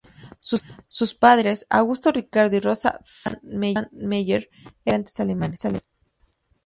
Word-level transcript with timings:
Sus 0.87 1.13
padres, 1.13 1.67
Augusto 1.69 2.11
Ricardo 2.11 2.55
y 2.55 2.59
Rosa 2.59 3.01
Feldmann 3.05 3.87
Meyer, 3.93 4.49
eran 4.83 5.01
inmigrantes 5.05 5.19
alemanes. 5.19 5.61